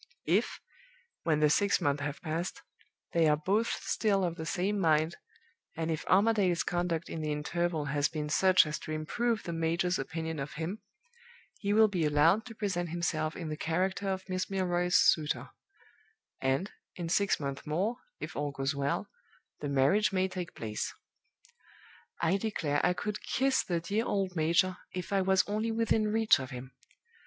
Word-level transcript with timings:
If, 0.25 0.59
when 1.25 1.41
the 1.41 1.49
six 1.51 1.79
months 1.79 2.01
have 2.01 2.23
passed, 2.23 2.63
they 3.13 3.27
are 3.27 3.37
both 3.37 3.67
still 3.67 4.23
of 4.23 4.35
the 4.35 4.47
same 4.47 4.79
mind, 4.79 5.15
and 5.77 5.91
if 5.91 6.07
Armadale's 6.07 6.63
conduct 6.63 7.07
in 7.07 7.21
the 7.21 7.31
interval 7.31 7.85
has 7.85 8.09
been 8.09 8.27
such 8.27 8.65
as 8.65 8.79
to 8.79 8.91
improve 8.93 9.43
the 9.43 9.53
major's 9.53 9.99
opinion 9.99 10.39
of 10.39 10.53
him, 10.53 10.81
he 11.59 11.71
will 11.71 11.87
be 11.87 12.03
allowed 12.03 12.47
to 12.47 12.55
present 12.55 12.89
himself 12.89 13.35
in 13.35 13.49
the 13.49 13.55
character 13.55 14.07
of 14.09 14.27
Miss 14.27 14.49
Milroy's 14.49 14.95
suitor, 14.95 15.49
and, 16.41 16.71
in 16.95 17.07
six 17.07 17.39
months 17.39 17.67
more, 17.67 17.97
if 18.19 18.35
all 18.35 18.49
goes 18.49 18.73
well, 18.73 19.07
the 19.59 19.69
marriage 19.69 20.11
may 20.11 20.27
take 20.27 20.55
place. 20.55 20.91
"I 22.19 22.37
declare 22.37 22.83
I 22.83 22.93
could 22.93 23.21
kiss 23.21 23.61
the 23.63 23.79
dear 23.79 24.05
old 24.05 24.35
major, 24.35 24.77
if 24.95 25.13
I 25.13 25.21
was 25.21 25.47
only 25.47 25.69
within 25.71 26.07
reach 26.11 26.39
of 26.39 26.49
him! 26.49 26.73